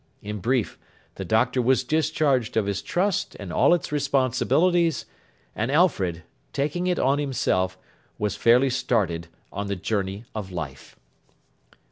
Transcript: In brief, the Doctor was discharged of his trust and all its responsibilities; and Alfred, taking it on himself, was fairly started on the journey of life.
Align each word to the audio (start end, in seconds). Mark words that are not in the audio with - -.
In 0.23 0.39
brief, 0.39 0.79
the 1.13 1.23
Doctor 1.23 1.61
was 1.61 1.83
discharged 1.83 2.57
of 2.57 2.65
his 2.65 2.81
trust 2.81 3.35
and 3.39 3.53
all 3.53 3.71
its 3.71 3.91
responsibilities; 3.91 5.05
and 5.55 5.69
Alfred, 5.69 6.23
taking 6.53 6.87
it 6.87 6.97
on 6.97 7.19
himself, 7.19 7.77
was 8.17 8.35
fairly 8.35 8.71
started 8.71 9.27
on 9.53 9.67
the 9.67 9.75
journey 9.75 10.25
of 10.33 10.51
life. 10.51 10.95